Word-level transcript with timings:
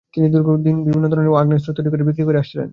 তিনি 0.13 0.27
দীর্ঘদিন 0.33 0.75
থেকে 0.77 0.85
বিভিন্ন 0.87 1.05
ধরনের 1.11 1.39
আগ্নেয়াস্ত্র 1.41 1.75
তৈরি 1.77 1.89
করে 1.91 2.07
বিক্রি 2.07 2.23
করে 2.27 2.37
আসছিলেন। 2.41 2.69